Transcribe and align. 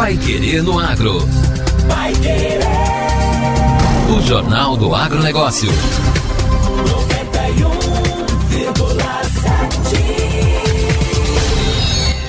Pai 0.00 0.16
Querer 0.16 0.62
no 0.62 0.78
Agro. 0.78 1.18
Pai 1.86 2.14
Querer. 2.14 2.60
O 4.16 4.20
Jornal 4.22 4.74
do 4.74 4.94
Agronegócio. 4.94 5.68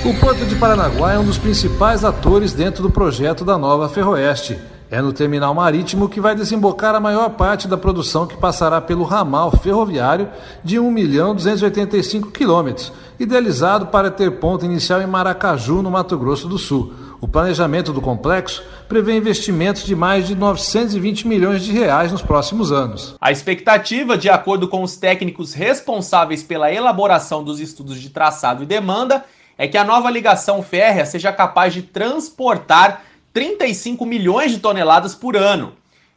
91,7. 0.03 0.05
O 0.05 0.13
Porto 0.19 0.45
de 0.45 0.55
Paranaguá 0.55 1.13
é 1.13 1.17
um 1.17 1.23
dos 1.23 1.37
principais 1.37 2.03
atores 2.03 2.51
dentro 2.51 2.83
do 2.83 2.89
projeto 2.89 3.45
da 3.45 3.57
nova 3.57 3.87
Ferroeste. 3.87 4.59
É 4.89 5.01
no 5.01 5.13
terminal 5.13 5.55
marítimo 5.55 6.09
que 6.09 6.19
vai 6.19 6.35
desembocar 6.35 6.93
a 6.93 6.99
maior 6.99 7.29
parte 7.29 7.69
da 7.69 7.77
produção 7.77 8.27
que 8.27 8.35
passará 8.35 8.81
pelo 8.81 9.05
ramal 9.05 9.49
ferroviário 9.49 10.27
de 10.61 10.77
1 10.77 10.91
milhão 10.91 11.33
285 11.33 12.31
quilômetros, 12.31 12.91
idealizado 13.17 13.85
para 13.85 14.11
ter 14.11 14.29
ponto 14.31 14.65
inicial 14.65 15.01
em 15.01 15.07
Maracaju, 15.07 15.81
no 15.81 15.89
Mato 15.89 16.17
Grosso 16.17 16.49
do 16.49 16.57
Sul. 16.57 16.93
O 17.21 17.27
planejamento 17.27 17.93
do 17.93 18.01
complexo 18.01 18.63
prevê 18.89 19.15
investimentos 19.15 19.85
de 19.85 19.95
mais 19.95 20.25
de 20.25 20.33
920 20.33 21.27
milhões 21.27 21.63
de 21.63 21.71
reais 21.71 22.11
nos 22.11 22.23
próximos 22.23 22.71
anos. 22.71 23.15
A 23.21 23.31
expectativa, 23.31 24.17
de 24.17 24.27
acordo 24.27 24.67
com 24.67 24.81
os 24.81 24.97
técnicos 24.97 25.53
responsáveis 25.53 26.41
pela 26.41 26.73
elaboração 26.73 27.43
dos 27.43 27.59
estudos 27.59 28.01
de 28.01 28.09
traçado 28.09 28.63
e 28.63 28.65
demanda, 28.65 29.23
é 29.55 29.67
que 29.67 29.77
a 29.77 29.83
nova 29.83 30.09
ligação 30.09 30.63
férrea 30.63 31.05
seja 31.05 31.31
capaz 31.31 31.75
de 31.75 31.83
transportar 31.83 33.03
35 33.31 34.03
milhões 34.03 34.51
de 34.51 34.57
toneladas 34.57 35.13
por 35.13 35.37
ano. 35.37 35.73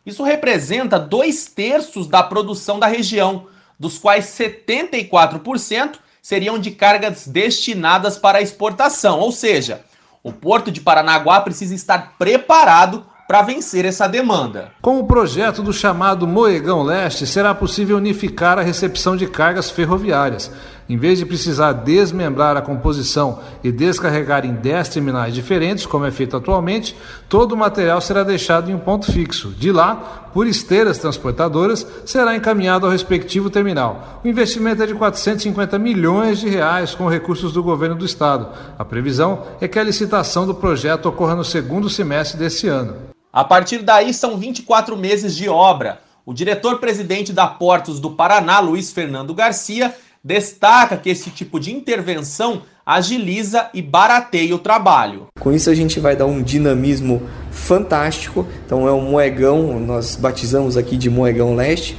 Isso 0.06 0.22
representa 0.22 0.98
dois 0.98 1.44
terços 1.44 2.06
da 2.06 2.22
produção 2.22 2.78
da 2.78 2.86
região, 2.86 3.46
dos 3.78 3.98
quais 3.98 4.24
74% 4.24 5.96
seriam 6.22 6.58
de 6.58 6.70
cargas 6.70 7.28
destinadas 7.28 8.16
para 8.16 8.40
exportação, 8.40 9.20
ou 9.20 9.30
seja, 9.30 9.84
o 10.24 10.32
Porto 10.32 10.72
de 10.72 10.80
Paranaguá 10.80 11.42
precisa 11.42 11.74
estar 11.74 12.14
preparado 12.18 13.04
para 13.28 13.42
vencer 13.42 13.84
essa 13.84 14.06
demanda. 14.06 14.72
Com 14.80 14.98
o 14.98 15.06
projeto 15.06 15.62
do 15.62 15.72
chamado 15.72 16.26
Moegão 16.26 16.82
Leste, 16.82 17.26
será 17.26 17.54
possível 17.54 17.98
unificar 17.98 18.58
a 18.58 18.62
recepção 18.62 19.16
de 19.16 19.26
cargas 19.26 19.70
ferroviárias. 19.70 20.50
Em 20.86 20.98
vez 20.98 21.18
de 21.18 21.24
precisar 21.24 21.72
desmembrar 21.72 22.56
a 22.58 22.62
composição 22.62 23.40
e 23.62 23.72
descarregar 23.72 24.44
em 24.44 24.52
10 24.52 24.88
terminais 24.90 25.32
diferentes, 25.32 25.86
como 25.86 26.04
é 26.04 26.10
feito 26.10 26.36
atualmente, 26.36 26.94
todo 27.26 27.52
o 27.52 27.56
material 27.56 28.02
será 28.02 28.22
deixado 28.22 28.70
em 28.70 28.74
um 28.74 28.78
ponto 28.78 29.10
fixo. 29.10 29.48
De 29.48 29.72
lá, 29.72 30.30
por 30.34 30.46
esteiras 30.46 30.98
transportadoras, 30.98 31.86
será 32.04 32.36
encaminhado 32.36 32.84
ao 32.84 32.92
respectivo 32.92 33.48
terminal. 33.48 34.20
O 34.22 34.28
investimento 34.28 34.82
é 34.82 34.86
de 34.86 34.94
450 34.94 35.78
milhões 35.78 36.40
de 36.40 36.50
reais 36.50 36.94
com 36.94 37.08
recursos 37.08 37.50
do 37.52 37.62
governo 37.62 37.96
do 37.96 38.04
estado. 38.04 38.48
A 38.78 38.84
previsão 38.84 39.42
é 39.62 39.68
que 39.68 39.78
a 39.78 39.84
licitação 39.84 40.46
do 40.46 40.54
projeto 40.54 41.06
ocorra 41.06 41.34
no 41.34 41.44
segundo 41.44 41.88
semestre 41.88 42.38
desse 42.38 42.68
ano. 42.68 42.96
A 43.32 43.42
partir 43.42 43.78
daí, 43.78 44.12
são 44.12 44.36
24 44.36 44.96
meses 44.96 45.34
de 45.34 45.48
obra. 45.48 46.00
O 46.26 46.32
diretor-presidente 46.32 47.32
da 47.32 47.46
Portos 47.46 47.98
do 47.98 48.10
Paraná, 48.10 48.60
Luiz 48.60 48.92
Fernando 48.92 49.34
Garcia, 49.34 49.94
destaca 50.24 50.96
que 50.96 51.10
esse 51.10 51.28
tipo 51.28 51.60
de 51.60 51.70
intervenção 51.70 52.62
agiliza 52.86 53.68
e 53.74 53.82
barateia 53.82 54.54
o 54.54 54.58
trabalho. 54.58 55.26
Com 55.38 55.52
isso 55.52 55.68
a 55.68 55.74
gente 55.74 56.00
vai 56.00 56.16
dar 56.16 56.24
um 56.24 56.42
dinamismo 56.42 57.22
fantástico. 57.50 58.46
Então 58.64 58.88
é 58.88 58.92
um 58.92 59.02
moegão, 59.02 59.78
nós 59.78 60.16
batizamos 60.16 60.76
aqui 60.78 60.96
de 60.96 61.10
moegão 61.10 61.54
leste, 61.54 61.96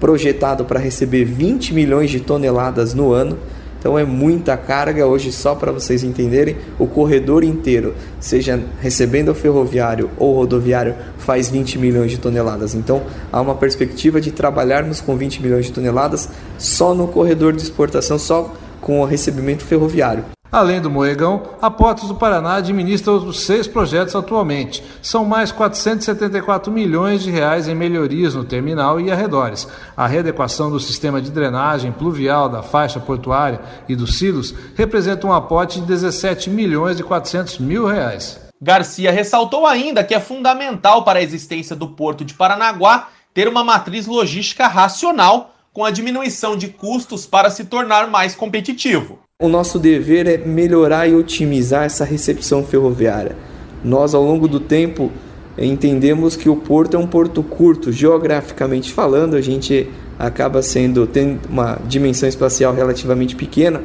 projetado 0.00 0.64
para 0.64 0.80
receber 0.80 1.24
20 1.24 1.74
milhões 1.74 2.10
de 2.10 2.20
toneladas 2.20 2.94
no 2.94 3.12
ano. 3.12 3.38
Então 3.78 3.98
é 3.98 4.04
muita 4.04 4.56
carga 4.56 5.06
hoje, 5.06 5.30
só 5.32 5.54
para 5.54 5.72
vocês 5.72 6.02
entenderem, 6.02 6.56
o 6.78 6.86
corredor 6.86 7.44
inteiro, 7.44 7.94
seja 8.18 8.60
recebendo 8.80 9.30
o 9.30 9.34
ferroviário 9.34 10.10
ou 10.16 10.34
rodoviário, 10.34 10.94
faz 11.18 11.48
20 11.48 11.78
milhões 11.78 12.10
de 12.10 12.18
toneladas. 12.18 12.74
Então 12.74 13.02
há 13.32 13.40
uma 13.40 13.54
perspectiva 13.54 14.20
de 14.20 14.30
trabalharmos 14.30 15.00
com 15.00 15.16
20 15.16 15.42
milhões 15.42 15.66
de 15.66 15.72
toneladas 15.72 16.28
só 16.58 16.94
no 16.94 17.08
corredor 17.08 17.52
de 17.52 17.62
exportação, 17.62 18.18
só 18.18 18.54
com 18.80 19.00
o 19.00 19.04
recebimento 19.04 19.64
ferroviário. 19.64 20.35
Além 20.50 20.80
do 20.80 20.88
Moegão, 20.88 21.42
a 21.60 21.70
Portos 21.70 22.08
do 22.08 22.14
Paraná 22.14 22.54
administra 22.54 23.12
outros 23.12 23.40
seis 23.40 23.66
projetos 23.66 24.14
atualmente. 24.14 24.82
São 25.02 25.24
mais 25.24 25.50
474 25.50 26.72
milhões 26.72 27.22
de 27.22 27.30
reais 27.30 27.68
em 27.68 27.74
melhorias 27.74 28.34
no 28.34 28.44
terminal 28.44 29.00
e 29.00 29.10
arredores. 29.10 29.68
A 29.96 30.06
readequação 30.06 30.70
do 30.70 30.78
sistema 30.78 31.20
de 31.20 31.30
drenagem 31.30 31.90
pluvial 31.90 32.48
da 32.48 32.62
faixa 32.62 33.00
portuária 33.00 33.60
e 33.88 33.96
dos 33.96 34.18
silos 34.18 34.54
representa 34.74 35.26
um 35.26 35.32
aporte 35.32 35.80
de 35.80 35.86
17 35.86 36.48
milhões 36.48 37.00
e 37.00 37.02
400 37.02 37.58
mil 37.58 37.86
reais. 37.86 38.40
Garcia 38.60 39.12
ressaltou 39.12 39.66
ainda 39.66 40.02
que 40.02 40.14
é 40.14 40.20
fundamental 40.20 41.04
para 41.04 41.18
a 41.18 41.22
existência 41.22 41.76
do 41.76 41.88
Porto 41.88 42.24
de 42.24 42.34
Paranaguá 42.34 43.08
ter 43.34 43.48
uma 43.48 43.62
matriz 43.62 44.06
logística 44.06 44.66
racional 44.66 45.54
com 45.72 45.84
a 45.84 45.90
diminuição 45.90 46.56
de 46.56 46.68
custos 46.68 47.26
para 47.26 47.50
se 47.50 47.66
tornar 47.66 48.08
mais 48.08 48.34
competitivo. 48.34 49.18
O 49.38 49.48
nosso 49.48 49.78
dever 49.78 50.26
é 50.26 50.38
melhorar 50.38 51.06
e 51.06 51.14
otimizar 51.14 51.84
essa 51.84 52.06
recepção 52.06 52.64
ferroviária. 52.64 53.36
Nós, 53.84 54.14
ao 54.14 54.24
longo 54.24 54.48
do 54.48 54.58
tempo, 54.58 55.12
entendemos 55.58 56.36
que 56.36 56.48
o 56.48 56.56
porto 56.56 56.96
é 56.96 56.98
um 56.98 57.06
porto 57.06 57.42
curto, 57.42 57.92
geograficamente 57.92 58.90
falando, 58.94 59.36
a 59.36 59.42
gente 59.42 59.90
acaba 60.18 60.62
sendo 60.62 61.06
tem 61.06 61.38
uma 61.50 61.78
dimensão 61.86 62.26
espacial 62.26 62.72
relativamente 62.72 63.36
pequena 63.36 63.82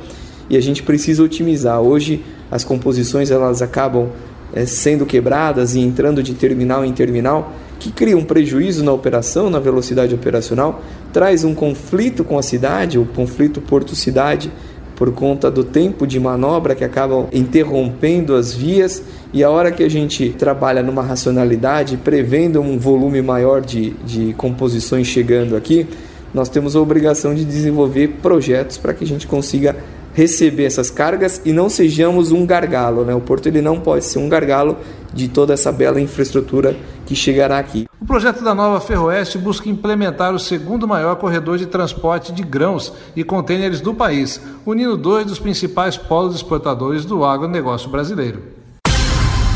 e 0.50 0.56
a 0.56 0.62
gente 0.62 0.84
precisa 0.84 1.22
otimizar. 1.22 1.82
Hoje 1.82 2.24
as 2.50 2.64
composições 2.64 3.30
elas 3.30 3.62
acabam 3.62 4.08
é, 4.54 4.66
sendo 4.66 5.06
quebradas 5.06 5.76
e 5.76 5.82
entrando 5.82 6.24
de 6.24 6.34
terminal 6.34 6.86
em 6.86 6.94
terminal, 6.94 7.52
que 7.78 7.92
cria 7.92 8.18
um 8.18 8.24
prejuízo 8.24 8.86
na 8.86 8.94
operação, 8.94 9.50
na 9.50 9.60
velocidade 9.60 10.16
operacional, 10.16 10.82
traz 11.12 11.44
um 11.44 11.54
conflito 11.54 12.24
com 12.24 12.38
a 12.38 12.42
cidade, 12.42 12.98
o 12.98 13.06
conflito 13.06 13.60
porto-cidade 13.60 14.50
por 15.02 15.12
conta 15.14 15.50
do 15.50 15.64
tempo 15.64 16.06
de 16.06 16.20
manobra 16.20 16.76
que 16.76 16.84
acabam 16.84 17.26
interrompendo 17.34 18.36
as 18.36 18.54
vias 18.54 19.02
e 19.34 19.44
a 19.44 19.50
hora 19.50 19.72
que 19.72 19.82
a 19.82 19.90
gente 19.90 20.30
trabalha 20.30 20.84
numa 20.84 21.02
racionalidade, 21.02 21.98
prevendo 21.98 22.62
um 22.62 22.78
volume 22.78 23.20
maior 23.20 23.62
de, 23.62 23.96
de 24.06 24.32
composições 24.34 25.08
chegando 25.08 25.56
aqui, 25.56 25.88
nós 26.32 26.50
temos 26.50 26.76
a 26.76 26.80
obrigação 26.80 27.34
de 27.34 27.44
desenvolver 27.44 28.10
projetos 28.22 28.78
para 28.78 28.94
que 28.94 29.04
a 29.04 29.08
gente 29.08 29.26
consiga 29.26 29.76
receber 30.14 30.66
essas 30.66 30.90
cargas 30.90 31.42
e 31.46 31.54
não 31.54 31.70
sejamos 31.70 32.32
um 32.32 32.46
gargalo. 32.46 33.04
Né? 33.04 33.14
O 33.14 33.22
porto 33.22 33.48
ele 33.48 33.62
não 33.62 33.80
pode 33.80 34.06
ser 34.06 34.20
um 34.20 34.30
gargalo 34.30 34.78
de 35.14 35.28
toda 35.28 35.54
essa 35.54 35.72
bela 35.72 36.00
infraestrutura 36.00 36.76
que 37.06 37.16
chegará 37.16 37.60
aqui. 37.60 37.86
O 38.00 38.06
projeto 38.06 38.44
da 38.44 38.56
nova 38.56 38.80
Ferroeste 38.80 39.38
busca 39.38 39.70
implementar 39.70 40.34
o 40.34 40.40
segundo 40.40 40.88
maior 40.88 41.16
corredor 41.16 41.58
de 41.58 41.66
transporte 41.66 42.32
de 42.32 42.44
grãos 42.44 42.94
e 43.16 43.24
contêineres 43.24 43.82
do 43.82 43.94
país, 43.94 44.42
unindo 44.66 44.98
dois 44.98 45.26
dos 45.26 45.40
principais 45.40 45.98
polos 45.98 46.36
exportadores 46.36 47.06
do 47.06 47.26
agronegócio 47.26 47.90
brasileiro. 47.90 48.42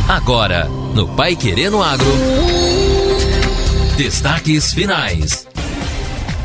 Agora, 0.08 0.68
no 0.94 1.08
Pai 1.16 1.36
Querendo 1.36 1.82
Agro, 1.82 2.06
destaques 3.98 4.72
finais. 4.72 5.48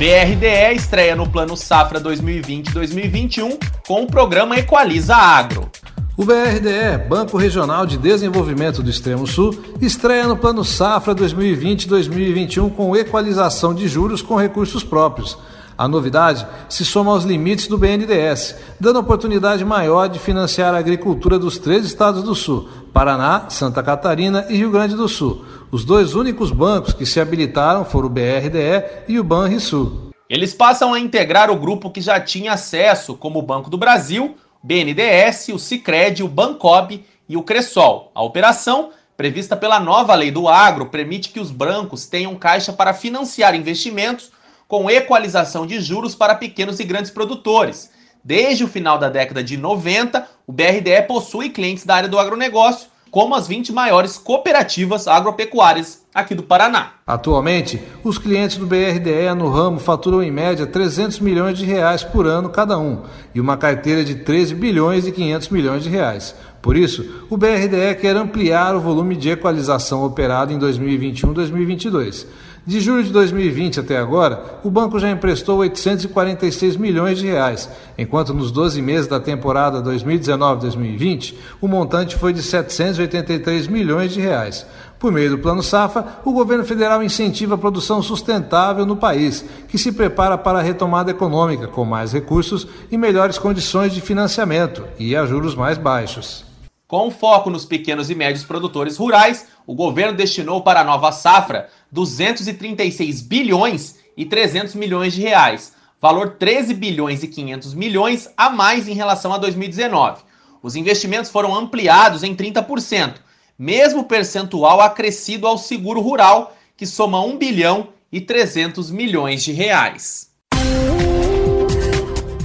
BRDE 0.00 0.76
estreia 0.76 1.14
no 1.14 1.28
Plano 1.28 1.54
Safra 1.58 2.00
2020-2021 2.00 3.58
com 3.86 4.02
o 4.02 4.06
programa 4.06 4.56
Equaliza 4.56 5.14
Agro. 5.14 5.70
O 6.16 6.24
BRDE, 6.24 7.06
Banco 7.06 7.36
Regional 7.36 7.84
de 7.84 7.98
Desenvolvimento 7.98 8.82
do 8.82 8.88
Extremo 8.88 9.26
Sul, 9.26 9.54
estreia 9.78 10.26
no 10.26 10.38
Plano 10.38 10.64
Safra 10.64 11.14
2020-2021 11.14 12.74
com 12.74 12.96
equalização 12.96 13.74
de 13.74 13.86
juros 13.88 14.22
com 14.22 14.36
recursos 14.36 14.82
próprios. 14.82 15.36
A 15.76 15.86
novidade 15.86 16.46
se 16.66 16.82
soma 16.82 17.12
aos 17.12 17.24
limites 17.24 17.66
do 17.66 17.76
BNDES, 17.76 18.56
dando 18.80 19.00
oportunidade 19.00 19.66
maior 19.66 20.08
de 20.08 20.18
financiar 20.18 20.74
a 20.74 20.78
agricultura 20.78 21.38
dos 21.38 21.58
três 21.58 21.84
estados 21.84 22.22
do 22.22 22.34
Sul, 22.34 22.70
Paraná, 22.90 23.50
Santa 23.50 23.82
Catarina 23.82 24.46
e 24.48 24.56
Rio 24.56 24.70
Grande 24.70 24.96
do 24.96 25.08
Sul. 25.08 25.44
Os 25.72 25.84
dois 25.84 26.16
únicos 26.16 26.50
bancos 26.50 26.92
que 26.92 27.06
se 27.06 27.20
habilitaram 27.20 27.84
foram 27.84 28.08
o 28.08 28.10
BRDE 28.10 29.04
e 29.06 29.20
o 29.20 29.24
Banrisul. 29.24 30.10
Eles 30.28 30.52
passam 30.52 30.92
a 30.92 30.98
integrar 30.98 31.48
o 31.48 31.54
grupo 31.54 31.92
que 31.92 32.00
já 32.00 32.18
tinha 32.20 32.54
acesso, 32.54 33.14
como 33.14 33.38
o 33.38 33.42
Banco 33.42 33.70
do 33.70 33.78
Brasil, 33.78 34.34
BNDES, 34.64 35.50
o 35.54 35.60
Sicredi, 35.60 36.24
o 36.24 36.28
Bancob 36.28 37.00
e 37.28 37.36
o 37.36 37.42
Cressol. 37.44 38.10
A 38.16 38.20
operação, 38.20 38.90
prevista 39.16 39.56
pela 39.56 39.78
nova 39.78 40.12
lei 40.16 40.32
do 40.32 40.48
agro, 40.48 40.86
permite 40.86 41.28
que 41.28 41.38
os 41.38 41.52
bancos 41.52 42.04
tenham 42.04 42.34
caixa 42.34 42.72
para 42.72 42.92
financiar 42.92 43.54
investimentos 43.54 44.32
com 44.66 44.90
equalização 44.90 45.64
de 45.64 45.80
juros 45.80 46.16
para 46.16 46.34
pequenos 46.34 46.80
e 46.80 46.84
grandes 46.84 47.12
produtores. 47.12 47.92
Desde 48.24 48.64
o 48.64 48.68
final 48.68 48.98
da 48.98 49.08
década 49.08 49.40
de 49.42 49.56
90, 49.56 50.26
o 50.48 50.52
BRDE 50.52 51.02
possui 51.06 51.48
clientes 51.48 51.84
da 51.86 51.94
área 51.94 52.08
do 52.08 52.18
agronegócio, 52.18 52.88
como 53.10 53.34
as 53.34 53.48
20 53.48 53.72
maiores 53.72 54.16
cooperativas 54.16 55.09
agropecuárias 55.09 56.01
aqui 56.15 56.34
do 56.34 56.42
Paraná. 56.42 56.92
Atualmente, 57.07 57.80
os 58.04 58.18
clientes 58.18 58.57
do 58.57 58.66
BRDE 58.66 59.34
no 59.36 59.48
ramo 59.48 59.78
faturam 59.78 60.22
em 60.22 60.30
média 60.30 60.66
300 60.66 61.21
milhões 61.21 61.59
de 61.59 61.65
reais 61.65 62.03
por 62.03 62.27
ano 62.27 62.48
cada 62.51 62.78
um 62.78 63.03
e 63.34 63.41
uma 63.41 63.57
carteira 63.57 64.04
de 64.04 64.16
13 64.16 64.54
bilhões 64.54 65.07
e 65.07 65.12
500 65.12 65.48
milhões 65.48 65.83
de 65.83 65.89
reais. 65.89 66.34
Por 66.60 66.77
isso, 66.77 67.24
o 67.30 67.36
BRDE 67.36 67.95
quer 68.01 68.16
ampliar 68.16 68.74
o 68.77 68.80
volume 68.80 69.16
de 69.16 69.30
equalização 69.30 70.04
operado 70.04 70.53
em 70.53 70.59
2021-2022. 70.59 72.27
De 72.66 72.78
julho 72.78 73.03
de 73.03 73.10
2020 73.10 73.80
até 73.80 73.97
agora, 73.97 74.60
o 74.62 74.71
banco 74.71 74.98
já 74.98 75.10
emprestou 75.10 75.59
846 75.60 76.77
milhões 76.77 77.18
de 77.18 77.27
reais, 77.27 77.71
enquanto 77.97 78.34
nos 78.34 78.51
12 78.51 78.83
meses 78.83 79.07
da 79.07 79.18
temporada 79.18 79.83
2019-2020, 79.83 81.34
o 81.59 81.66
montante 81.66 82.16
foi 82.16 82.34
de 82.34 82.42
783 82.42 83.66
milhões 83.66 84.12
de 84.12 84.21
reais. 84.21 84.66
Por 84.98 85.10
meio 85.10 85.30
do 85.30 85.39
Plano 85.39 85.62
Safra, 85.62 86.21
o 86.22 86.33
governo 86.33 86.62
federal 86.62 87.03
incentiva 87.03 87.54
a 87.54 87.59
produção 87.59 88.03
sustentável 88.03 88.84
no 88.84 88.95
país, 88.95 89.42
que 89.66 89.78
se 89.78 89.91
prepara 89.92 90.36
para 90.36 90.59
a 90.59 90.63
retomada 90.63 91.10
econômica 91.10 91.66
com 91.66 91.86
mais 91.86 92.13
recursos 92.13 92.66
e 92.91 92.98
melhores 92.98 93.39
condições 93.39 93.95
de 93.95 94.03
financiamento 94.03 94.84
e 94.98 95.16
a 95.16 95.24
juros 95.24 95.54
mais 95.54 95.78
baixos. 95.78 96.45
Com 96.91 97.09
foco 97.09 97.48
nos 97.51 97.65
pequenos 97.65 98.10
e 98.10 98.16
médios 98.16 98.45
produtores 98.45 98.97
rurais, 98.97 99.47
o 99.70 99.74
governo 99.76 100.16
destinou 100.16 100.62
para 100.62 100.80
a 100.80 100.84
nova 100.84 101.12
safra 101.12 101.68
236 101.92 103.20
bilhões 103.20 104.00
e 104.16 104.24
300 104.24 104.74
milhões 104.74 105.12
de 105.12 105.20
reais, 105.20 105.74
valor 106.00 106.30
13 106.40 106.74
bilhões 106.74 107.22
e 107.22 107.28
500 107.28 107.74
milhões 107.74 108.28
a 108.36 108.50
mais 108.50 108.88
em 108.88 108.94
relação 108.94 109.32
a 109.32 109.38
2019. 109.38 110.22
Os 110.60 110.74
investimentos 110.74 111.30
foram 111.30 111.54
ampliados 111.54 112.24
em 112.24 112.34
30%, 112.34 113.18
mesmo 113.56 114.02
percentual 114.02 114.80
acrescido 114.80 115.46
ao 115.46 115.56
seguro 115.56 116.00
rural, 116.00 116.56
que 116.76 116.84
soma 116.84 117.24
1 117.24 117.38
bilhão 117.38 117.90
e 118.10 118.20
300 118.20 118.90
milhões 118.90 119.40
de 119.44 119.52
reais. 119.52 120.29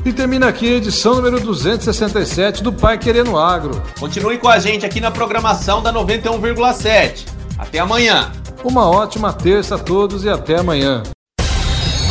E 0.05 0.13
termina 0.13 0.47
aqui 0.47 0.71
a 0.71 0.77
edição 0.77 1.15
número 1.15 1.39
267 1.39 2.61
do 2.61 2.71
Pai 2.71 2.95
Querendo 2.95 3.39
Agro. 3.39 3.81
Continue 3.99 4.37
com 4.37 4.47
a 4.47 4.59
gente 4.59 4.85
aqui 4.85 5.01
na 5.01 5.09
programação 5.09 5.81
da 5.81 5.91
91,7. 5.91 7.25
Até 7.57 7.79
amanhã. 7.79 8.31
Uma 8.63 8.87
ótima 8.87 9.33
terça 9.33 9.73
a 9.73 9.79
todos 9.79 10.23
e 10.23 10.29
até 10.29 10.59
amanhã. 10.59 11.01